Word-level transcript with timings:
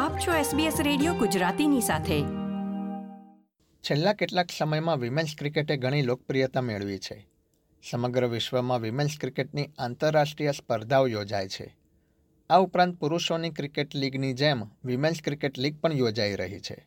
આપ 0.00 0.16
છો 0.20 0.32
SBS 0.36 0.78
radio 0.78 1.12
ગુજરાતીની 1.20 1.82
સાથે 1.84 2.16
છેલ્લા 3.84 4.12
કેટલાક 4.12 4.50
સમયમાં 4.52 5.00
વિમેન્સ 5.00 5.32
ક્રિકેટે 5.34 5.76
ઘણી 5.76 6.02
લોકપ્રિયતા 6.02 6.62
મેળવી 6.62 6.98
છે 6.98 7.16
સમગ્ર 7.84 8.26
વિશ્વમાં 8.28 8.82
વિમેન્સ 8.82 9.16
ક્રિકેટની 9.18 9.64
આંતરરાષ્ટ્રીય 9.78 10.52
સ્પર્ધાઓ 10.52 11.06
યોજાય 11.06 11.48
છે 11.48 11.68
આ 12.50 12.60
ઉપરાંત 12.60 12.98
પુરુષોની 12.98 13.52
ક્રિકેટ 13.52 13.94
લીગની 13.94 14.34
જેમ 14.34 14.68
વિમેન્સ 14.84 15.22
ક્રિકેટ 15.22 15.56
લીગ 15.56 15.80
પણ 15.80 15.98
યોજાઈ 15.98 16.36
રહી 16.36 16.60
છે 16.60 16.78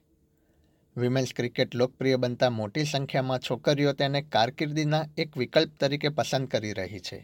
વિમેન્સ 0.96 1.34
ક્રિકેટ 1.34 1.74
લોકપ્રિય 1.74 2.18
બનતા 2.18 2.54
મોટી 2.54 2.88
સંખ્યામાં 2.88 3.46
છોકરીઓ 3.50 3.94
તેને 3.94 4.22
કારકિર્દીના 4.30 5.04
એક 5.18 5.38
વિકલ્પ 5.38 5.78
તરીકે 5.80 6.12
પસંદ 6.12 6.48
કરી 6.48 6.74
રહી 6.74 7.02
છે 7.02 7.24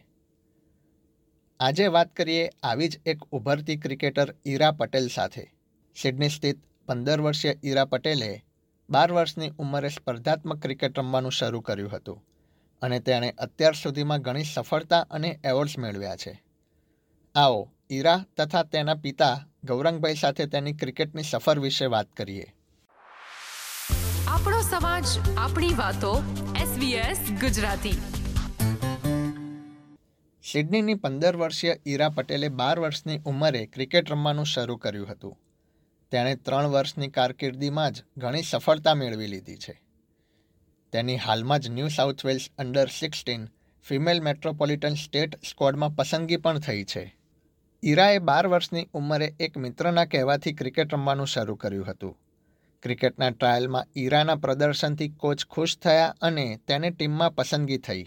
આજે 1.59 1.87
વાત 1.89 2.15
કરીએ 2.15 2.45
આવી 2.63 2.89
જ 2.89 3.03
એક 3.05 3.27
ઉભરતી 3.31 3.77
ક્રિકેટર 3.77 4.33
ઈરા 4.45 4.77
પટેલ 4.79 5.09
સાથે 5.09 5.51
સિડની 5.95 6.29
સ્થિત 6.29 6.59
પંદર 6.87 7.21
વર્ષીય 7.21 7.53
ઈરા 7.63 7.85
પટેલે 7.87 8.31
બાર 8.89 9.09
વર્ષની 9.11 9.53
ઉંમરે 9.57 9.89
સ્પર્ધાત્મક 9.89 10.59
ક્રિકેટ 10.59 10.97
રમવાનું 10.97 11.33
શરૂ 11.33 11.61
કર્યું 11.61 11.91
હતું 11.91 12.19
અને 12.81 12.99
તેણે 13.01 13.29
અત્યાર 13.37 13.75
સુધીમાં 13.75 14.21
ઘણી 14.21 14.47
સફળતા 14.47 15.05
અને 15.09 15.29
એવોર્ડ્સ 15.43 15.77
મેળવ્યા 15.77 16.17
છે 16.17 16.33
આવો 17.35 17.61
ઈરા 17.89 18.19
તથા 18.35 18.63
તેના 18.65 18.95
પિતા 18.97 19.35
ગૌરંગભાઈ 19.67 20.17
સાથે 20.17 20.47
તેની 20.47 20.75
ક્રિકેટની 20.75 21.23
સફર 21.23 21.61
વિશે 21.61 21.89
વાત 21.89 22.11
કરીએ 22.13 22.47
આપણો 24.27 24.59
સમાજ 24.63 25.07
આપણી 25.37 25.73
વાતો 25.77 26.11
એસબીએસ 26.61 27.23
ગુજરાતી 27.41 27.97
સિડનીની 30.43 30.97
પંદર 30.97 31.37
વર્ષીય 31.37 31.75
ઈરા 31.85 32.11
પટેલે 32.11 32.49
બાર 32.55 32.77
વર્ષની 32.79 33.19
ઉંમરે 33.25 33.65
ક્રિકેટ 33.69 34.09
રમવાનું 34.09 34.47
શરૂ 34.47 34.77
કર્યું 34.77 35.11
હતું 35.11 35.35
તેણે 36.11 36.35
ત્રણ 36.39 36.69
વર્ષની 36.69 37.11
કારકિર્દીમાં 37.11 37.93
જ 37.93 38.03
ઘણી 38.17 38.45
સફળતા 38.45 38.95
મેળવી 38.95 39.29
લીધી 39.29 39.59
છે 39.59 39.73
તેની 40.93 41.19
હાલમાં 41.19 41.61
જ 41.61 41.71
New 41.71 41.91
South 41.91 42.23
Wales 42.23 42.45
under 42.57 42.89
sixteen 42.93 43.47
female 43.85 44.19
metropolitan 44.21 44.97
state 44.97 45.39
સ્કોડમાં 45.43 45.95
પસંદગી 45.95 46.39
પણ 46.39 46.61
થઈ 46.61 46.83
છે 46.87 47.03
ઈરાએ 47.83 48.19
બાર 48.21 48.45
વર્ષની 48.47 48.89
ઉંમરે 48.93 49.27
એક 49.39 49.57
મિત્રના 49.57 50.05
કહેવાથી 50.07 50.53
ક્રિકેટ 50.53 50.93
રમવાનું 50.93 51.27
શરૂ 51.27 51.57
કર્યું 51.57 51.87
હતું 51.87 52.15
ક્રિકેટના 52.83 53.31
ટ્રાયલમાં 53.31 53.89
ઈરાના 53.95 54.37
પ્રદર્શનથી 54.37 55.09
કોચ 55.17 55.47
ખુશ 55.47 55.75
થયા 55.79 56.13
અને 56.21 56.45
તેને 56.65 56.91
ટીમમાં 56.91 57.33
પસંદગી 57.33 57.79
થઈ 57.79 58.05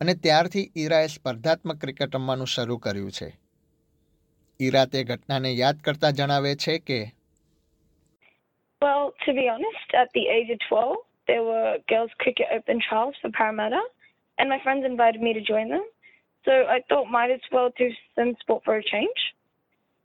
અને 0.00 0.14
ત્યારથી 0.16 0.70
ઈરાએ 0.76 1.08
સ્પર્ધાત્મક 1.08 1.78
ક્રિકેટ 1.78 2.14
રમવાનું 2.14 2.46
શરૂ 2.46 2.78
કર્યું 2.78 3.12
છે 3.12 3.28
ઈરા 4.60 4.86
તે 4.86 5.04
ઘટનાને 5.04 5.50
યાદ 5.52 5.80
કરતા 5.80 6.12
જણાવે 6.12 6.52
છે 6.56 6.76
કે 6.80 6.98
Well, 8.80 9.12
to 9.26 9.32
be 9.32 9.48
honest, 9.48 9.94
at 9.94 10.08
the 10.14 10.28
age 10.28 10.50
of 10.50 10.58
12, 10.68 10.96
there 11.26 11.42
were 11.42 11.78
girls' 11.88 12.10
cricket 12.18 12.46
open 12.54 12.80
trials 12.88 13.14
for 13.20 13.30
Parramatta, 13.30 13.82
and 14.38 14.48
my 14.48 14.58
friends 14.62 14.84
invited 14.84 15.20
me 15.20 15.32
to 15.32 15.40
join 15.40 15.68
them. 15.68 15.84
So 16.44 16.52
I 16.52 16.80
thought 16.88 17.10
might 17.10 17.30
as 17.30 17.40
well 17.52 17.70
do 17.76 17.90
some 18.14 18.34
sport 18.40 18.62
for 18.64 18.76
a 18.76 18.82
change. 18.82 19.18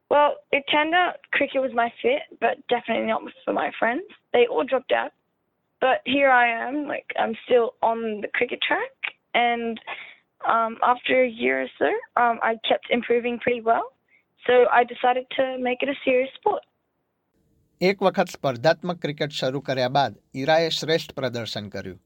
Well, 0.09 0.35
it 0.51 0.63
turned 0.71 0.93
out 0.93 1.15
cricket 1.31 1.61
was 1.61 1.71
my 1.73 1.91
fit, 2.01 2.23
but 2.39 2.57
definitely 2.67 3.07
not 3.07 3.21
for 3.45 3.53
my 3.53 3.71
friends. 3.79 4.03
They 4.33 4.47
all 4.47 4.63
dropped 4.63 4.91
out. 4.91 5.11
But 5.79 6.01
here 6.05 6.29
I 6.29 6.47
am, 6.67 6.87
like 6.87 7.05
I'm 7.19 7.35
still 7.45 7.73
on 7.81 8.21
the 8.21 8.27
cricket 8.33 8.59
track, 8.65 8.91
and 9.33 9.79
um, 10.47 10.77
after 10.83 11.23
a 11.23 11.27
year 11.27 11.63
or 11.63 11.67
so, 11.77 12.21
um, 12.21 12.39
I 12.41 12.55
kept 12.67 12.87
improving 12.89 13.39
pretty 13.39 13.61
well. 13.61 13.91
So 14.47 14.65
I 14.71 14.83
decided 14.83 15.25
to 15.37 15.57
make 15.59 15.83
it 15.83 15.89
a 15.89 15.95
serious 16.05 16.29
sport. 16.35 16.63
એક 17.87 17.99
વખત 18.05 18.31
સ્પર્ધાત્મક 18.31 18.99
cricket 19.03 19.33
શરૂ 19.37 19.59
કર્યા 19.67 19.93
બાદ 19.95 20.13
ઈરાએ 20.39 20.67
શ્રેષ્ઠ 20.75 21.13
પ્રદર્શન 21.15 21.65
કર્યું 21.71 21.97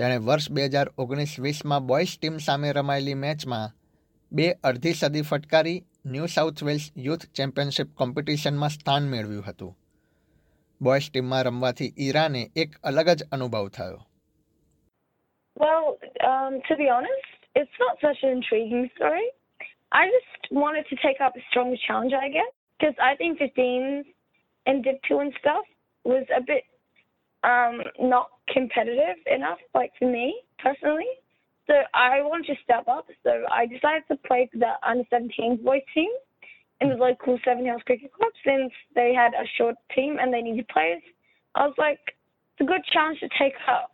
તેણે 0.00 0.14
વર્ષ 0.28 0.46
બે 0.56 0.62
હજાર 0.72 0.88
ઓગણીસ 1.02 1.34
વીસમાં 1.44 1.84
બોયઝ 1.90 2.14
ટીમ 2.14 2.38
સામે 2.46 2.70
રમાયેલી 2.78 3.18
મેચમાં 3.20 3.74
બે 4.32 4.46
અડધી 4.70 4.94
સદી 5.00 5.22
ફટકારી 5.28 5.74
New 6.14 6.30
South 6.36 6.62
Wales 6.68 6.86
youth 7.04 7.26
championship 7.40 7.92
કોમ્પિટિશનમાં 8.00 8.72
સ્થાન 8.76 9.06
મેળવ્યું 9.12 9.46
હતું 9.48 9.76
બોયઝ 10.80 11.06
ટીમમાં 11.10 11.44
રમવાથી 11.48 11.88
ઈરાને 12.06 12.42
એક 12.64 12.74
અલગ 12.90 13.10
જ 13.12 13.28
અનુભવ 13.36 13.68
થયો 13.76 14.00
Well, 15.56 15.86
um, 16.30 16.56
to 16.70 16.78
be 16.80 16.88
honest, 16.96 17.30
it's 17.54 17.78
not 17.84 18.02
such 18.06 18.24
an 18.24 18.34
intriguing 18.38 18.90
story. 18.96 19.28
I 19.92 20.02
just 20.16 20.50
wanted 20.62 20.90
to 20.90 20.98
take 21.06 21.22
up 21.26 21.36
a 21.36 21.44
stronger 21.48 21.80
challenge, 21.86 22.18
I 22.22 22.28
guess, 22.38 22.52
because 22.80 22.96
I 23.10 23.12
think 23.20 23.38
15s 23.38 24.10
and 24.66 24.84
Div 24.84 24.96
2 25.08 25.18
and 25.18 25.32
stuff 25.40 25.64
was 26.04 26.24
a 26.36 26.40
bit 26.40 26.64
um, 27.44 27.80
not 27.98 28.28
competitive 28.48 29.16
enough, 29.26 29.58
like 29.74 29.92
for 29.98 30.10
me 30.10 30.42
personally. 30.58 31.06
So 31.66 31.74
I 31.94 32.22
wanted 32.22 32.46
to 32.46 32.62
step 32.62 32.86
up. 32.88 33.06
So 33.22 33.44
I 33.52 33.66
decided 33.66 34.02
to 34.08 34.16
play 34.26 34.48
for 34.52 34.58
the 34.58 34.72
under 34.86 35.04
seventeen 35.10 35.58
boys 35.62 35.82
team 35.94 36.10
in 36.80 36.88
the 36.88 36.96
local 36.96 37.38
Seven 37.44 37.64
Hills 37.64 37.82
Cricket 37.86 38.12
Club 38.12 38.32
since 38.44 38.72
they 38.94 39.14
had 39.14 39.32
a 39.34 39.46
short 39.56 39.76
team 39.94 40.16
and 40.20 40.32
they 40.32 40.42
needed 40.42 40.66
players. 40.68 41.02
I 41.54 41.66
was 41.66 41.74
like, 41.78 42.00
it's 42.06 42.60
a 42.60 42.64
good 42.64 42.82
chance 42.92 43.18
to 43.20 43.28
take 43.38 43.54
up, 43.68 43.92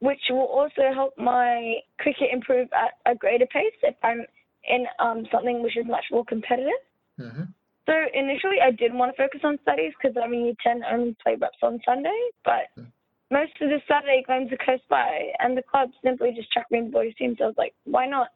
which 0.00 0.20
will 0.30 0.46
also 0.46 0.92
help 0.94 1.18
my 1.18 1.76
cricket 1.98 2.28
improve 2.32 2.68
at 2.72 3.10
a 3.10 3.16
greater 3.16 3.46
pace 3.46 3.74
if 3.82 3.96
I'm 4.02 4.24
in 4.68 4.86
um, 5.00 5.26
something 5.32 5.62
which 5.62 5.76
is 5.76 5.86
much 5.86 6.04
more 6.12 6.24
competitive. 6.24 6.82
Mm-hmm. 7.18 7.42
So 7.88 7.94
initially, 8.12 8.60
I 8.62 8.70
did 8.70 8.92
want 8.92 9.16
to 9.16 9.22
focus 9.22 9.40
on 9.44 9.58
studies 9.62 9.94
because 9.96 10.14
I'm 10.22 10.34
in 10.34 10.44
Year 10.44 10.54
10 10.62 10.82
only 10.92 11.16
play 11.22 11.36
reps 11.40 11.56
on 11.62 11.80
Sunday, 11.86 12.20
but 12.44 12.68
yeah. 12.76 12.84
Hmm. 12.84 13.34
most 13.34 13.52
of 13.62 13.70
the 13.70 13.80
Saturday 13.88 14.22
games 14.28 14.52
are 14.52 14.62
close 14.62 14.84
by, 14.90 15.32
and 15.38 15.56
the 15.56 15.62
club 15.62 15.88
simply 16.04 16.32
just 16.36 16.52
chucked 16.52 16.70
me 16.70 16.80
in 16.80 16.84
the 16.86 16.90
boys' 16.90 17.14
team, 17.16 17.34
so 17.38 17.44
I 17.44 17.46
was 17.46 17.56
like, 17.56 17.72
why 17.84 18.06
not? 18.06 18.28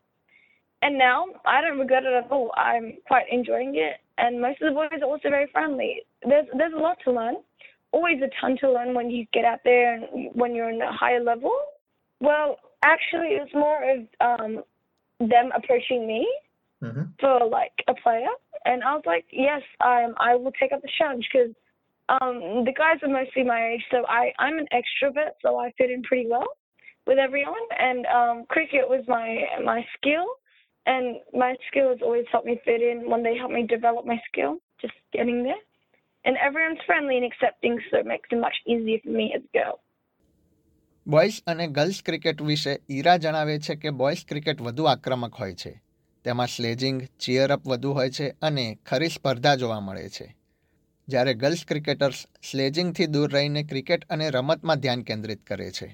And 0.80 0.96
now 0.96 1.26
I 1.44 1.60
don't 1.60 1.78
regret 1.78 2.04
it 2.04 2.14
at 2.14 2.32
all. 2.32 2.50
I'm 2.56 2.94
quite 3.06 3.26
enjoying 3.30 3.76
it, 3.76 4.00
and 4.16 4.40
most 4.40 4.62
of 4.62 4.72
the 4.72 4.74
boys 4.74 5.02
are 5.02 5.06
also 5.06 5.28
very 5.28 5.48
friendly. 5.52 6.00
There's 6.26 6.46
there's 6.56 6.72
a 6.72 6.80
lot 6.80 6.96
to 7.04 7.12
learn, 7.12 7.36
always 7.92 8.22
a 8.22 8.30
ton 8.40 8.56
to 8.62 8.72
learn 8.72 8.94
when 8.94 9.10
you 9.10 9.26
get 9.34 9.44
out 9.44 9.60
there 9.64 9.94
and 9.94 10.30
when 10.32 10.54
you're 10.54 10.70
in 10.70 10.80
a 10.80 10.96
higher 10.96 11.22
level. 11.22 11.52
Well, 12.20 12.56
actually, 12.82 13.36
it's 13.36 13.52
more 13.52 13.80
of 13.92 14.00
um, 14.20 14.62
them 15.20 15.52
approaching 15.54 16.06
me 16.06 16.26
mm-hmm. 16.82 17.02
for 17.20 17.46
like 17.46 17.72
a 17.86 17.94
player 18.02 18.32
and 18.64 18.82
I 18.82 18.94
was 18.94 19.04
like, 19.06 19.26
yes, 19.30 19.62
um, 19.80 20.14
I 20.18 20.34
will 20.36 20.52
take 20.52 20.72
up 20.72 20.82
the 20.82 20.88
challenge 20.98 21.28
because 21.32 21.54
um, 22.08 22.64
the 22.64 22.72
guys 22.76 22.98
are 23.02 23.08
mostly 23.08 23.44
my 23.44 23.72
age, 23.72 23.84
so 23.90 24.04
I, 24.08 24.32
I'm 24.38 24.58
an 24.58 24.66
extrovert, 24.72 25.32
so 25.40 25.58
I 25.58 25.72
fit 25.78 25.90
in 25.90 26.02
pretty 26.02 26.28
well 26.28 26.46
with 27.06 27.18
everyone. 27.18 27.66
And 27.78 28.06
um, 28.06 28.44
cricket 28.48 28.88
was 28.88 29.04
my 29.08 29.28
my 29.64 29.84
skill, 29.96 30.26
and 30.86 31.16
my 31.32 31.54
skill 31.68 31.90
has 31.90 31.98
always 32.02 32.26
helped 32.30 32.46
me 32.46 32.60
fit 32.64 32.82
in 32.82 33.08
when 33.08 33.22
they 33.22 33.36
helped 33.36 33.54
me 33.54 33.66
develop 33.66 34.04
my 34.06 34.20
skill, 34.28 34.56
just 34.80 34.94
getting 35.12 35.42
there. 35.42 35.62
And 36.24 36.36
everyone's 36.36 36.78
friendly 36.86 37.16
and 37.16 37.26
accepting, 37.26 37.80
so 37.90 37.98
it 37.98 38.06
makes 38.06 38.28
it 38.30 38.40
much 38.40 38.54
easier 38.66 38.98
for 39.04 39.10
me 39.10 39.32
as 39.36 39.42
a 39.42 39.58
girl. 39.58 39.80
Boys 41.08 41.42
અને 41.46 41.66
girls 41.66 42.02
cricket 42.02 42.42
વિશે 42.42 42.80
ઈરા 42.90 43.16
જણાવે 43.16 43.58
છે 43.58 43.74
કે 43.74 43.90
boys 43.90 44.26
cricket 44.26 44.60
વધુ 44.60 44.84
આક્રમક 44.84 45.34
હોય 45.34 45.54
છે 45.54 45.72
તેમાં 46.24 46.46
સ્લેજિંગ 46.46 46.98
ચીયરઅપ 47.24 47.62
વધુ 47.66 47.92
હોય 47.92 48.10
છે 48.10 48.26
અને 48.42 48.66
ખરી 48.86 49.14
સ્પર્ધા 49.16 49.56
જોવા 49.62 49.80
મળે 49.80 50.10
છે 50.16 50.26
જ્યારે 51.08 51.32
ગર્લ્સ 51.34 51.62
ક્રિકેટર્સ 51.70 52.20
સ્લેજિંગથી 52.50 53.08
દૂર 53.14 53.28
રહીને 53.36 53.62
ક્રિકેટ 53.62 54.06
અને 54.10 54.26
રમતમાં 54.30 54.82
ધ્યાન 54.84 55.02
કેન્દ્રિત 55.02 55.42
કરે 55.46 55.70
છે 55.78 55.88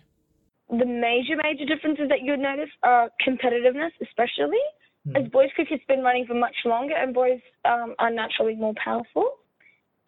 The 0.70 0.90
major 1.06 1.36
major 1.36 1.66
differences 1.72 2.08
that 2.08 2.20
you 2.20 2.30
would 2.32 2.44
notice 2.44 2.72
are 2.82 3.06
competitiveness, 3.26 3.94
especially 4.06 4.64
mm. 5.06 5.14
as 5.18 5.24
boys' 5.36 5.54
cricket's 5.56 5.86
been 5.88 6.02
running 6.02 6.26
for 6.26 6.34
much 6.34 6.58
longer, 6.64 6.96
and 7.02 7.14
boys 7.14 7.40
um, 7.64 7.94
are 7.98 8.10
naturally 8.10 8.56
more 8.64 8.74
powerful. 8.88 9.28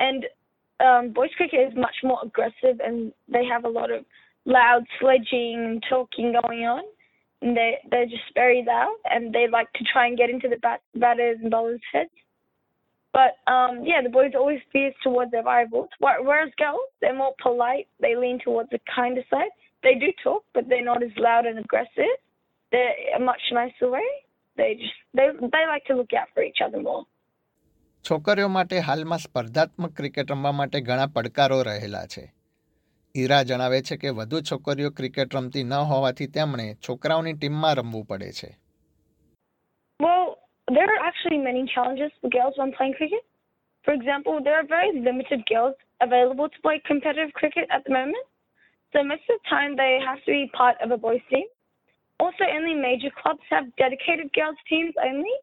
And 0.00 0.26
um, 0.80 1.12
boys' 1.12 1.34
cricket 1.38 1.60
is 1.68 1.74
much 1.86 1.98
more 2.04 2.20
aggressive, 2.22 2.76
and 2.86 3.12
they 3.28 3.44
have 3.46 3.64
a 3.64 3.72
lot 3.78 3.90
of 3.90 4.04
loud 4.46 4.84
sledging 4.98 5.56
and 5.68 5.82
talking 5.88 6.28
going 6.42 6.64
on. 6.76 6.84
and 7.42 7.56
they 7.56 7.78
they're 7.90 8.06
just 8.06 8.28
very 8.34 8.64
loud 8.66 8.96
and 9.04 9.32
they 9.34 9.48
like 9.48 9.72
to 9.74 9.84
try 9.92 10.06
and 10.06 10.16
get 10.16 10.30
into 10.30 10.48
the 10.48 10.56
bat- 10.56 10.82
batters 10.94 11.38
and 11.42 11.50
bowlers' 11.50 11.80
heads. 11.92 12.10
But 13.12 13.32
um, 13.50 13.82
yeah, 13.84 14.02
the 14.02 14.08
boys 14.08 14.32
are 14.34 14.38
always 14.38 14.60
fierce 14.72 14.94
towards 15.02 15.30
their 15.32 15.42
rivals, 15.42 15.88
whereas 15.98 16.50
girls 16.56 16.90
they're 17.00 17.14
more 17.14 17.34
polite. 17.42 17.88
They 18.00 18.14
lean 18.16 18.38
towards 18.44 18.70
the 18.70 18.78
kinder 18.94 19.22
side. 19.30 19.50
They 19.82 19.94
do 19.94 20.12
talk, 20.22 20.44
but 20.54 20.68
they're 20.68 20.84
not 20.84 21.02
as 21.02 21.10
loud 21.16 21.46
and 21.46 21.58
aggressive. 21.58 22.14
They're 22.72 22.94
a 23.16 23.20
much 23.20 23.42
nicer 23.52 23.90
way. 23.90 24.08
They 24.56 24.74
just 24.74 24.98
they 25.14 25.28
they 25.40 25.64
like 25.66 25.84
to 25.86 25.96
look 25.96 26.12
out 26.12 26.28
for 26.34 26.42
each 26.42 26.60
other 26.66 26.80
more. 26.82 27.06
છોકરીઓ 28.04 28.48
માટે 28.48 28.78
હાલમાં 28.78 29.16
સ્પર્ધાત્મક 29.16 29.96
cricket 29.96 30.30
રમવા 30.30 30.52
માટે 30.52 30.80
ઘણા 30.80 31.06
પડકારો 31.06 31.62
રહેલા 31.62 32.06
છે 32.06 32.39
ઈરા 33.16 33.42
જણાવે 33.42 33.82
છે 33.82 33.96
કે 33.96 34.10
વધુ 34.10 34.40
છોકરીઓ 34.40 34.90
ક્રિકેટ 34.90 35.34
રમતી 35.34 35.64
ન 35.64 35.72
હોવાથી 35.92 36.26
તેમણે 36.26 36.66
છોકરાઓની 36.88 37.32
ટીમમાં 37.32 37.72
રમવું 37.74 38.04
પડે 38.06 38.32
છે 38.32 38.50
Well, 40.00 40.26
there 40.68 40.88
are 40.92 41.00
actually 41.08 41.38
many 41.38 41.62
challenges 41.74 42.12
for 42.20 42.30
girls 42.30 42.54
when 42.56 42.72
playing 42.72 42.94
cricket. 42.94 43.24
For 43.84 43.92
example, 43.92 44.34
there 44.44 44.54
are 44.54 44.66
very 44.66 44.92
limited 45.08 45.40
girls 45.46 45.76
available 46.00 46.48
to 46.48 46.58
play 46.62 46.76
competitive 46.86 47.32
cricket 47.32 47.66
at 47.70 47.82
the 47.84 47.92
moment. 47.92 48.26
So 48.92 49.02
most 49.02 49.24
of 49.30 49.36
the 49.40 49.48
time 49.48 49.76
they 49.76 49.92
have 50.06 50.20
to 50.26 50.30
be 50.38 50.50
part 50.52 50.76
of 50.84 50.90
a 50.90 50.98
boys 51.06 51.24
team. 51.30 51.46
Also, 52.20 52.44
only 52.44 52.74
major 52.74 53.10
clubs 53.22 53.44
have 53.50 53.74
dedicated 53.76 54.32
girls 54.32 54.58
teams 54.68 54.94
only. 55.02 55.36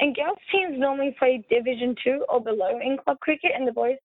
And 0.00 0.14
girls 0.14 0.38
teams 0.52 0.78
normally 0.78 1.14
play 1.18 1.44
Division 1.50 1.94
2 2.04 2.26
or 2.28 2.40
below 2.40 2.78
in 2.78 2.98
club 2.98 3.18
cricket 3.20 3.52
and 3.56 3.66
the 3.66 3.72
boys 3.72 3.98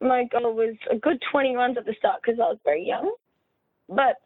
my 0.00 0.24
goal 0.30 0.46
oh, 0.46 0.52
was 0.52 0.76
a 0.90 0.96
good 0.96 1.22
20 1.30 1.56
runs 1.56 1.76
at 1.76 1.84
the 1.84 1.94
start 1.98 2.20
because 2.22 2.38
I 2.40 2.48
was 2.48 2.58
very 2.64 2.86
young. 2.86 3.14
But 3.88 4.16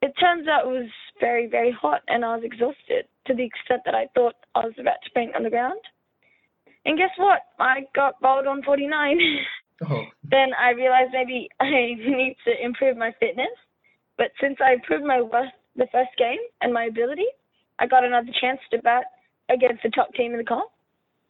it 0.00 0.12
turns 0.18 0.48
out 0.48 0.66
it 0.66 0.68
was 0.68 0.90
very, 1.20 1.46
very 1.46 1.70
hot 1.72 2.02
and 2.08 2.24
I 2.24 2.36
was 2.36 2.44
exhausted 2.44 3.06
to 3.26 3.34
the 3.34 3.44
extent 3.44 3.82
that 3.84 3.94
I 3.94 4.06
thought 4.14 4.34
I 4.54 4.60
was 4.60 4.74
about 4.78 5.02
to 5.04 5.10
faint 5.14 5.34
on 5.36 5.42
the 5.42 5.50
ground. 5.50 5.80
And 6.84 6.98
guess 6.98 7.10
what? 7.16 7.40
I 7.58 7.86
got 7.94 8.20
bowled 8.20 8.46
on 8.46 8.62
49. 8.62 9.18
Oh. 9.88 10.02
then 10.24 10.50
I 10.58 10.70
realized 10.70 11.10
maybe 11.12 11.48
I 11.60 11.70
need 11.70 12.36
to 12.46 12.64
improve 12.64 12.96
my 12.96 13.12
fitness. 13.20 13.52
But 14.18 14.32
since 14.40 14.58
I 14.64 14.74
improved 14.74 15.04
my 15.04 15.20
worth 15.20 15.52
the 15.76 15.86
first 15.92 16.10
game 16.18 16.38
and 16.60 16.72
my 16.72 16.84
ability, 16.84 17.26
I 17.78 17.86
got 17.86 18.04
another 18.04 18.30
chance 18.40 18.60
to 18.70 18.78
bat 18.78 19.04
against 19.48 19.82
the 19.82 19.90
top 19.90 20.12
team 20.14 20.32
in 20.32 20.38
the 20.38 20.44
comp, 20.44 20.70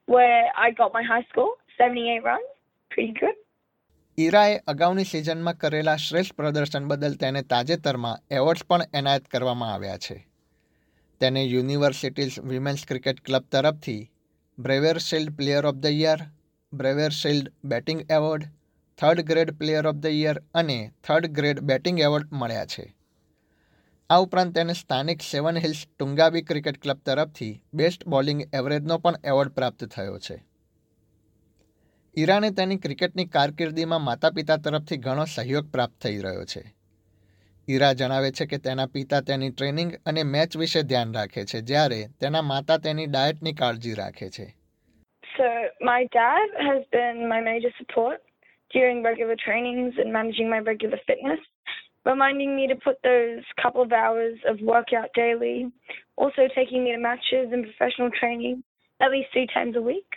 where 0.06 0.46
I 0.56 0.70
got 0.70 0.92
my 0.92 1.02
high 1.02 1.24
score, 1.30 1.54
78 1.78 2.24
runs, 2.24 2.44
pretty 2.90 3.14
good. 3.18 3.34
ઈરાએ 4.18 4.56
અગાઉની 4.66 5.04
સિઝનમાં 5.06 5.56
કરેલા 5.56 5.96
શ્રેષ્ઠ 5.98 6.36
પ્રદર્શન 6.36 6.88
બદલ 6.88 7.14
તેને 7.16 7.40
તાજેતરમાં 7.44 8.22
awards 8.32 8.64
પણ 8.66 8.82
એનાયત 8.92 9.30
કરવામાં 9.30 9.72
આવ્યા 9.72 10.00
છે 10.00 10.16
તેને 11.20 11.44
યુનિવર્સિટીઝ 11.44 12.36
વિમેન્સ 12.46 12.82
ક્રિકેટ 12.84 13.22
ક્લબ 13.22 13.46
તરફથી 13.48 14.02
Brewer 14.58 15.00
Shield 15.00 15.32
player 15.34 15.70
of 15.70 15.78
the 15.78 15.96
year 15.96 16.26
Brewer 16.72 17.12
Shield 17.12 17.50
batting 17.66 18.04
award 18.10 18.46
third 18.98 19.24
grade 19.24 19.54
player 19.56 19.86
of 19.86 20.00
the 20.00 20.16
year 20.16 20.42
અને 20.54 20.78
થર્ડ 21.02 21.32
ગ્રેડ 21.32 21.64
બેટિંગ 21.64 21.98
એવોર્ડ 22.02 22.36
મળ્યા 22.36 22.68
છે 22.68 22.86
આ 24.10 24.20
ઉપરાંત 24.20 24.54
તેને 24.54 24.74
સ્થાનિક 24.76 25.24
Seven 25.24 25.60
Hills 25.60 25.84
Toongabbie 25.88 26.44
cricket 26.44 26.78
club 26.78 27.00
તરફથી 27.02 27.52
બેસ્ટ 27.74 28.08
બોલિંગ 28.08 28.48
એવરેજનો 28.52 29.00
પણ 29.00 29.22
એવોર્ડ 29.26 29.54
પ્રાપ્ત 29.54 29.90
થયો 29.90 30.18
છે 30.20 30.42
ઈરાને 32.16 32.48
તેની 32.50 32.76
ક્રિકેટની 32.76 33.24
કારકિર્દીમાં 33.26 34.02
માતા 34.06 34.30
પિતા 34.30 34.56
તરફથી 34.56 34.96
ઘણો 34.96 35.22
સહયોગ 35.34 35.68
પ્રાપ્ત 35.72 35.94
થઈ 36.02 36.18
રહ્યો 36.24 36.42
છે 36.44 36.60
ઈરા 37.68 37.92
જણાવે 37.92 38.30
છે 38.30 38.46
કે 38.46 38.58
તેના 38.66 38.86
પિતા 38.86 39.20
તેની 39.20 39.48
ટ્રેનિંગ 39.50 39.94
અને 40.06 40.24
મેચ 40.32 40.56
વિશે 40.62 40.82
ધ્યાન 40.90 41.14
રાખે 41.14 41.44
છે 41.44 41.60
જ્યારે 41.70 42.00
તેના 42.20 42.42
માતા 42.50 42.76
તેની 42.86 43.06
ડાયટની 43.06 43.54
કાળજી 43.60 43.94
રાખે 43.94 44.28
છે 44.36 44.46
So 45.24 45.48
my 45.90 46.00
dad 46.18 46.60
has 46.68 46.82
been 46.96 47.24
my 47.28 47.40
major 47.40 47.72
support 47.78 48.20
during 48.70 49.02
regular 49.02 49.36
trainings 49.46 50.00
and 50.04 50.12
managing 50.12 50.50
my 50.50 50.58
regular 50.70 51.00
fitness, 51.06 51.40
reminding 52.04 52.56
me 52.56 52.66
to 52.72 52.76
put 52.86 52.98
those 53.02 53.54
couple 53.62 53.82
of 53.82 53.94
hours 54.02 54.36
of 54.52 54.60
workout 54.72 55.14
daily, 55.14 55.56
also 56.16 56.48
taking 56.58 56.84
me 56.84 56.92
to 56.92 57.00
matches 57.10 57.56
and 57.56 57.70
professional 57.70 58.12
training 58.20 58.62
at 59.00 59.10
least 59.10 59.32
three 59.32 59.48
times 59.54 59.76
a 59.76 59.86
week. 59.92 60.16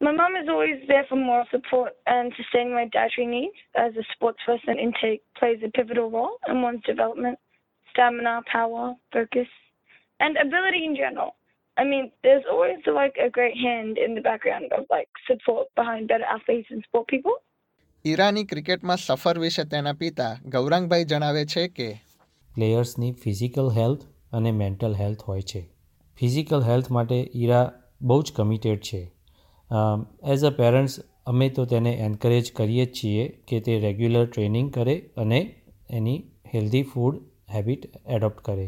My 0.00 0.12
mum 0.12 0.36
is 0.36 0.48
always 0.48 0.80
there 0.86 1.04
for 1.08 1.16
moral 1.16 1.46
support 1.50 1.92
and 2.06 2.32
sustaining 2.36 2.72
my 2.72 2.86
dietary 2.86 3.26
needs 3.26 3.58
as 3.76 3.96
a 3.96 4.04
sports 4.14 4.38
person 4.46 4.78
intake 4.78 5.22
plays 5.36 5.58
a 5.64 5.70
pivotal 5.70 6.08
role 6.08 6.36
in 6.48 6.62
one's 6.62 6.84
development, 6.84 7.36
stamina, 7.90 8.42
power, 8.52 8.94
focus, 9.12 9.48
and 10.20 10.36
ability 10.36 10.84
in 10.84 10.94
general. 10.94 11.34
I 11.76 11.84
mean, 11.84 12.12
there's 12.22 12.44
always 12.48 12.78
like 12.86 13.16
a 13.18 13.28
great 13.28 13.56
hand 13.56 13.98
in 13.98 14.14
the 14.14 14.20
background 14.20 14.72
of 14.72 14.86
like 14.88 15.08
support 15.26 15.66
behind 15.74 16.06
better 16.06 16.28
athletes 16.36 16.70
and 16.70 16.82
sport 16.84 17.08
people. 17.08 17.36
Irani 18.04 18.42
ક્રિકેટમાં 18.50 18.96
સફર 18.96 19.38
વિશે 19.38 19.64
તેના 19.70 19.92
પિતા 20.00 20.26
ગૌરાંગભાઈ 20.54 21.04
જણાવે 21.12 21.44
છે 21.52 21.68
કે 21.78 21.88
પ્લેયર્સની 22.50 23.12
physical 23.22 23.68
health 23.78 24.04
અને 24.38 24.50
મેન્ટલ 24.62 24.98
હેલ્થ 25.02 25.22
હોય 25.28 25.46
છે 25.52 25.62
ફિઝિકલ 26.16 26.66
હેલ્થ 26.70 26.90
માટે 26.96 27.16
ઈરા 27.42 27.64
બહુ 28.10 28.18
જ 28.22 28.36
કમિટેડ 28.36 28.84
છે 28.90 29.00
એઝ 29.70 30.44
અ 30.44 30.52
પેરેન્ટ્સ 30.52 30.94
અમે 31.26 31.48
તો 31.50 31.64
તેને 31.64 31.92
એન્કરેજ 32.00 32.52
કરીએ 32.52 32.84
જ 32.86 32.92
છીએ 32.92 33.24
કે 33.46 33.58
તે 33.60 33.74
રેગ્યુલર 33.78 34.26
ટ્રેનિંગ 34.26 34.68
કરે 34.70 34.96
અને 35.16 35.40
એની 35.90 36.20
હેલ્ધી 36.54 36.84
ફૂડ 36.84 37.18
હેબિટ 37.54 37.82
એડોપ્ટ 38.08 38.40
કરે 38.42 38.66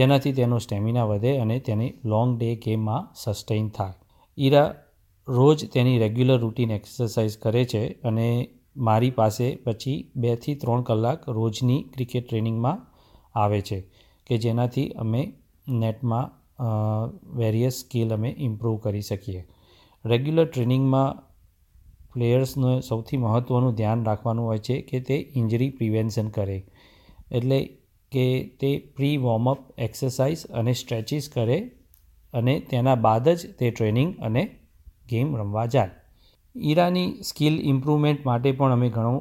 જેનાથી 0.00 0.32
તેનો 0.32 0.58
સ્ટેમિના 0.58 1.06
વધે 1.06 1.32
અને 1.40 1.56
તેની 1.60 1.94
લોંગ 2.04 2.36
ડે 2.36 2.50
ગેમમાં 2.56 3.08
સસ્ટેઇન 3.14 3.66
થાય 3.68 3.96
ઈરા 4.38 4.68
રોજ 5.28 5.58
તેની 5.68 5.98
રેગ્યુલર 5.98 6.38
રૂટીન 6.40 6.70
એક્સરસાઇઝ 6.70 7.36
કરે 7.36 7.62
છે 7.64 7.82
અને 8.04 8.28
મારી 8.80 9.10
પાસે 9.10 9.46
પછી 9.64 9.98
બેથી 10.16 10.56
ત્રણ 10.56 10.82
કલાક 10.82 11.20
રોજની 11.30 11.80
ક્રિકેટ 11.92 12.26
ટ્રેનિંગમાં 12.26 12.78
આવે 13.34 13.60
છે 13.60 13.78
કે 14.26 14.34
જેનાથી 14.38 14.88
અમે 14.96 15.22
નેટમાં 15.76 16.26
વેરિયસ 17.34 17.76
સ્કિલ 17.78 18.08
અમે 18.12 18.30
ઇમ્પ્રૂવ 18.40 18.76
કરી 18.78 19.02
શકીએ 19.02 19.42
રેગ્યુલર 20.08 20.46
ટ્રેનિંગમાં 20.46 21.18
પ્લેયર્સને 22.12 22.72
સૌથી 22.80 23.18
મહત્ત્વનું 23.18 23.74
ધ્યાન 23.74 24.04
રાખવાનું 24.04 24.44
હોય 24.44 24.62
છે 24.62 24.76
કે 24.82 25.00
તે 25.02 25.16
ઇન્જરી 25.34 25.70
પ્રિવેન્શન 25.72 26.28
કરે 26.30 26.58
એટલે 27.30 27.58
કે 28.12 28.26
તે 28.60 28.70
પ્રી 28.96 29.16
વોર્મઅપ 29.18 29.60
એક્સરસાઇઝ 29.78 30.44
અને 30.52 30.72
સ્ટ્રેચિસ 30.74 31.28
કરે 31.28 31.58
અને 32.34 32.54
તેના 32.70 32.98
બાદ 32.98 33.26
જ 33.30 33.52
તે 33.58 33.66
ટ્રેનિંગ 33.70 34.10
અને 34.20 34.42
ગેમ 35.08 35.28
રમવા 35.36 35.66
જાય 35.68 35.92
ઈરાની 36.54 37.08
સ્કિલ 37.22 37.54
ઇમ્પ્રુવમેન્ટ 37.64 38.24
માટે 38.24 38.50
પણ 38.52 38.72
અમે 38.72 38.88
ઘણો 38.88 39.14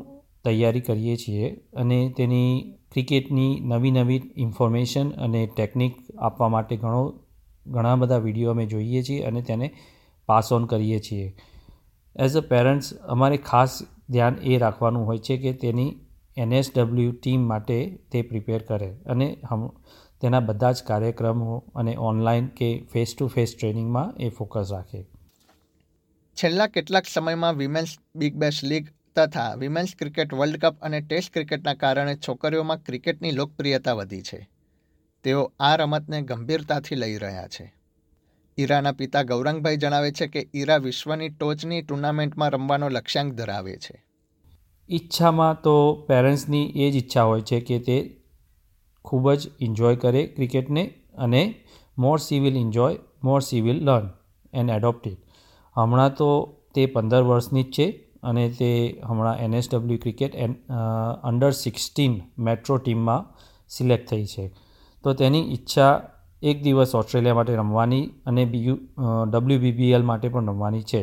તૈયારી 0.46 0.82
કરીએ 0.82 1.16
છીએ 1.16 1.48
અને 1.76 2.00
તેની 2.12 2.50
ક્રિકેટની 2.92 3.52
નવી 3.66 3.94
નવી 3.94 4.22
ઇન્ફોર્મેશન 4.38 5.08
અને 5.18 5.42
ટેકનિક 5.50 5.96
આપવા 6.20 6.50
માટે 6.50 6.76
ઘણો 6.76 7.04
ઘણા 7.66 7.96
બધા 7.96 8.20
વિડીયો 8.20 8.54
અમે 8.54 8.66
જોઈએ 8.66 9.02
છીએ 9.02 9.26
અને 9.26 9.42
તેને 9.42 9.68
પાસ 10.30 10.52
ઓન 10.52 10.66
કરીએ 10.66 11.00
છીએ 11.00 11.28
એઝ 12.16 12.36
અ 12.36 12.44
પેરેન્ટ્સ 12.48 12.90
અમારે 13.08 13.38
ખાસ 13.44 13.78
ધ્યાન 14.10 14.42
એ 14.46 14.58
રાખવાનું 14.58 15.06
હોય 15.06 15.22
છે 15.22 15.38
કે 15.38 15.54
તેની 15.58 15.92
એનએસડબલ્યુ 16.38 17.14
ટીમ 17.14 17.46
માટે 17.46 17.78
તે 18.12 18.24
પ્રિપેર 18.24 18.60
કરે 18.64 18.90
અને 19.06 19.28
હમ 19.52 19.64
તેના 20.22 20.42
બધા 20.42 20.74
જ 20.74 20.84
કાર્યક્રમો 20.84 21.56
અને 21.76 21.94
ઓનલાઈન 22.02 22.50
કે 22.52 22.70
ફેસ 22.94 23.14
ટુ 23.14 23.28
ફેસ 23.28 23.56
ટ્રેનિંગમાં 23.56 24.14
એ 24.20 24.30
ફોકસ 24.32 24.72
રાખે 24.72 25.02
છેલ્લા 26.38 26.70
કેટલાક 26.70 27.06
સમયમાં 27.06 27.58
વિમેન્સ 27.58 27.98
બિગ 28.16 28.34
બેશ 28.36 28.62
લીગ 28.64 28.92
તથા 29.16 29.50
વિમેન્સ 29.56 29.96
ક્રિકેટ 29.96 30.34
વર્લ્ડ 30.34 30.62
કપ 30.64 30.76
અને 30.82 31.00
ટેસ્ટ 31.02 31.34
ક્રિકેટના 31.34 31.76
કારણે 31.76 32.16
છોકરીઓમાં 32.20 32.82
ક્રિકેટની 32.82 33.34
લોકપ્રિયતા 33.34 33.96
વધી 33.96 34.24
છે 34.24 34.40
તેઓ 35.26 35.42
આ 35.60 35.76
રમતને 35.78 36.22
ગંભીરતાથી 36.24 36.96
લઈ 36.96 37.18
રહ્યા 37.18 37.50
છે 37.50 37.66
ઈરાના 38.58 38.94
પિતા 38.94 39.24
ગૌરંગભાઈ 39.26 39.78
જણાવે 39.78 40.12
છે 40.12 40.28
કે 40.28 40.42
ઈરા 40.54 40.80
વિશ્વની 40.80 41.30
ટોચની 41.32 41.82
ટુર્નામેન્ટમાં 41.82 42.54
રમવાનો 42.54 42.88
લક્ષ્યાંક 42.90 43.34
ધરાવે 43.36 43.76
છે 43.80 43.96
ઈચ્છામાં 44.90 45.60
તો 45.64 45.76
પેરેન્ટ્સની 46.08 46.66
એ 46.78 46.88
જ 46.88 46.96
ઈચ્છા 46.96 47.26
હોય 47.26 47.44
છે 47.44 47.60
કે 47.62 47.78
તે 47.82 47.98
ખૂબ 49.06 49.26
જ 49.34 49.52
ઇન્જોય 49.60 49.98
કરે 49.98 50.24
ક્રિકેટને 50.32 50.84
અને 51.18 51.44
more 51.98 52.18
she 52.20 52.40
will 52.40 52.58
enjoy 52.58 52.98
more 53.22 53.40
she 53.42 53.62
will 53.62 53.80
learn 53.82 54.10
and 54.54 54.72
adopted 54.72 55.20
હમણાં 55.76 56.16
તો 56.16 56.30
તે 56.74 56.84
પંદર 56.88 57.24
વર્ષની 57.24 57.66
જ 57.66 57.76
છે 57.76 57.88
અને 58.24 58.46
તે 58.52 58.72
હમણાં 59.04 59.42
NSW 59.46 60.00
cricket 60.00 60.34
and 60.38 60.56
under 61.24 61.52
sixteen 61.56 62.14
metro 62.40 62.76
ટીમમાં 62.80 63.28
સિલેક્ટ 63.72 64.08
થઈ 64.10 64.26
છે 64.28 64.46
તો 65.04 65.10
તેની 65.14 65.46
ઈચ્છા 65.50 65.94
એક 66.42 66.64
દિવસ 66.64 66.96
ઓસ્ટ્રેલિયા 66.96 67.34
માટે 67.34 67.56
રમવાની 67.56 68.04
અને 68.26 68.46
ડબલ્યુ 68.46 69.60
બીબીએલ 69.60 70.04
માટે 70.04 70.30
પણ 70.30 70.50
રમવાની 70.50 70.82
છે 70.82 71.03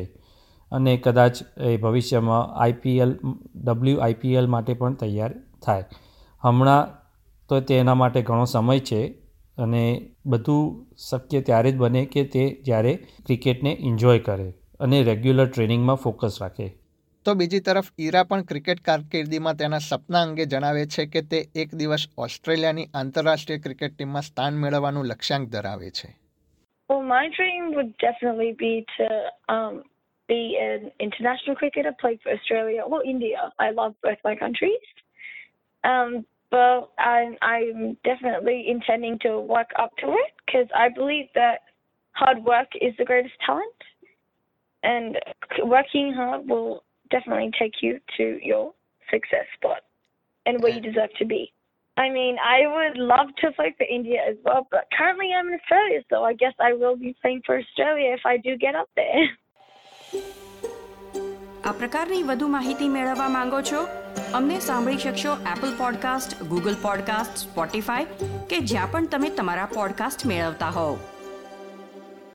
અને 0.72 0.96
કદાચ 0.96 1.42
એ 1.56 1.76
ભવિષ્યમાં 1.76 2.54
આઈપીએલ 2.54 3.16
ડબલ્યુ 3.56 3.98
આઈપીએલ 3.98 4.46
માટે 4.46 4.74
પણ 4.74 4.94
તૈયાર 4.94 5.32
થાય 5.66 5.84
હમણાં 6.42 6.88
તો 7.48 7.60
તેના 7.60 7.94
માટે 7.94 8.22
ઘણો 8.22 8.44
સમય 8.44 8.78
છે 8.78 9.00
અને 9.58 10.10
બધું 10.26 10.86
શક્ય 11.10 11.40
ત્યારે 11.40 11.72
જ 11.72 11.76
બને 11.76 12.04
કે 12.04 12.24
તે 12.24 12.62
જ્યારે 12.64 12.94
ક્રિકેટને 13.26 13.72
એન્જોય 13.72 14.18
કરે 14.18 14.48
અને 14.80 15.02
રેગ્યુલર 15.02 15.46
ટ્રેનિંગમાં 15.46 15.96
ફોકસ 15.96 16.38
રાખે 16.40 16.83
તો 17.26 17.34
બીજી 17.34 17.60
તરફ 17.60 17.86
ઈરા 17.98 18.22
પણ 18.30 18.42
ક્રિકેટ 18.48 18.80
કારકિર્દીમાં 18.80 19.56
તેના 19.60 19.78
સપના 19.84 20.20
અંગે 20.26 20.44
જણાવે 20.46 20.82
છે 20.94 21.04
કે 21.12 21.22
તે 21.30 21.38
એક 21.62 21.70
દિવસ 21.80 22.04
ઓસ્ટ્રેલિયાની 22.24 22.90
આંતરરાષ્ટ્રીય 23.00 23.62
ક્રિકેટ 23.66 23.94
ટીમમાં 23.94 24.26
સ્થાન 24.28 24.60
મેળવવાનું 24.64 25.08
લક્ષ્યાંક 25.12 25.48
ધરાવે 25.54 25.90
છે 25.90 26.10
Well, 26.90 27.02
my 27.02 27.24
dream 27.36 27.72
would 27.76 27.92
definitely 27.98 28.52
be 28.64 28.72
to 28.96 29.06
um, 29.48 29.74
be 30.28 30.42
an 30.60 30.82
international 31.00 31.56
cricketer, 31.56 31.94
play 32.02 32.14
for 32.22 32.32
Australia 32.32 32.82
or 32.82 33.00
India. 33.04 33.40
I 33.58 33.70
love 33.70 33.94
both 34.02 34.20
my 34.24 34.36
countries. 34.36 34.84
Um, 35.84 36.26
but 36.50 36.90
I'm, 36.98 37.32
I'm 37.42 37.96
definitely 38.04 38.58
intending 38.68 39.18
to 39.20 39.40
work 39.40 39.70
up 39.84 39.92
to 40.02 40.08
it 40.22 40.32
because 40.44 40.68
I 40.76 40.88
believe 40.90 41.28
that 41.34 41.58
hard 42.12 42.44
work 42.44 42.70
is 42.80 42.92
the 42.98 43.04
greatest 43.04 43.34
talent. 43.46 43.80
And 44.82 45.18
working 45.76 46.12
hard 46.12 46.42
will 46.46 46.84
definitely 47.14 47.50
take 47.62 47.76
you 47.86 47.92
to 48.16 48.24
your 48.50 48.64
success 49.12 49.46
spot 49.56 49.82
and 50.46 50.62
where 50.62 50.72
you 50.76 50.80
deserve 50.80 51.12
to 51.20 51.26
be. 51.26 51.42
I 51.96 52.06
mean, 52.10 52.36
I 52.54 52.60
would 52.66 52.96
love 53.12 53.28
to 53.42 53.52
play 53.52 53.70
for 53.78 53.86
India 53.88 54.20
as 54.30 54.36
well, 54.44 54.62
but 54.70 54.84
currently 54.98 55.28
I'm 55.32 55.48
in 55.48 55.54
Australia, 55.60 56.00
so 56.10 56.24
I 56.24 56.32
guess 56.34 56.54
I 56.68 56.72
will 56.72 56.96
be 56.96 57.12
playing 57.22 57.42
for 57.46 57.54
Australia 57.58 58.08
if 58.18 58.24
I 58.26 58.36
do 58.38 58.56
get 58.66 58.74
up 58.74 58.90
there. 58.96 59.24
આ 61.64 61.72
પ્રકારની 61.72 62.22
વધુ 62.22 62.48
માહિતી 62.48 62.88
મેળવવા 62.88 63.28
માંગો 63.28 63.60
છો 63.68 63.78
અમને 64.34 64.56
સાંભળી 64.60 65.02
શકશો 65.04 65.32
Apple 65.52 65.70
podcast 65.78 66.36
Google 66.42 66.76
podcast 66.82 67.42
Spotify 67.44 68.04
કે 68.50 68.58
જ્યાં 68.70 68.92
પણ 68.92 69.06
તમે 69.06 69.30
તમારા 69.38 69.68
પોડકાસ્ટ 69.74 70.26
મેળવતા 70.26 70.72
હોવ 70.78 70.94